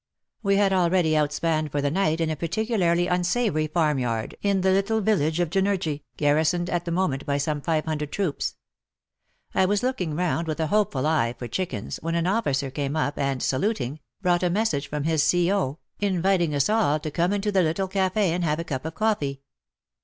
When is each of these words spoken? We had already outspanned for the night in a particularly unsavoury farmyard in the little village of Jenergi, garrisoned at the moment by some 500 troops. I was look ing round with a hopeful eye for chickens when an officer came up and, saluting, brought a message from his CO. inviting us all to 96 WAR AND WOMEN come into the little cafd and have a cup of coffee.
We 0.41 0.55
had 0.55 0.73
already 0.73 1.11
outspanned 1.13 1.69
for 1.69 1.79
the 1.79 1.91
night 1.91 2.19
in 2.19 2.31
a 2.31 2.35
particularly 2.35 3.05
unsavoury 3.05 3.67
farmyard 3.67 4.33
in 4.41 4.61
the 4.61 4.71
little 4.71 4.99
village 4.99 5.39
of 5.39 5.51
Jenergi, 5.51 6.01
garrisoned 6.17 6.71
at 6.71 6.85
the 6.85 6.91
moment 6.91 7.23
by 7.27 7.37
some 7.37 7.61
500 7.61 8.11
troops. 8.11 8.55
I 9.53 9.65
was 9.65 9.83
look 9.83 10.01
ing 10.01 10.15
round 10.15 10.47
with 10.47 10.59
a 10.59 10.65
hopeful 10.73 11.05
eye 11.05 11.35
for 11.37 11.47
chickens 11.47 11.97
when 11.97 12.15
an 12.15 12.25
officer 12.25 12.71
came 12.71 12.95
up 12.95 13.19
and, 13.19 13.43
saluting, 13.43 13.99
brought 14.23 14.41
a 14.41 14.49
message 14.49 14.87
from 14.87 15.03
his 15.03 15.31
CO. 15.31 15.77
inviting 15.99 16.55
us 16.55 16.67
all 16.67 16.99
to 16.99 17.09
96 17.09 17.17
WAR 17.19 17.23
AND 17.25 17.29
WOMEN 17.31 17.31
come 17.31 17.35
into 17.35 17.51
the 17.51 17.61
little 17.61 17.87
cafd 17.87 18.17
and 18.33 18.43
have 18.43 18.57
a 18.57 18.63
cup 18.63 18.85
of 18.85 18.95
coffee. 18.95 19.43